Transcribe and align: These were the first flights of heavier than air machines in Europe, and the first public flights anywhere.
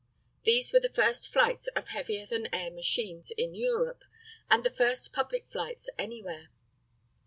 These 0.45 0.73
were 0.73 0.79
the 0.79 0.89
first 0.89 1.31
flights 1.31 1.67
of 1.75 1.89
heavier 1.89 2.25
than 2.25 2.47
air 2.51 2.71
machines 2.71 3.29
in 3.37 3.53
Europe, 3.53 4.03
and 4.49 4.63
the 4.63 4.71
first 4.73 5.13
public 5.13 5.47
flights 5.51 5.91
anywhere. 5.95 6.49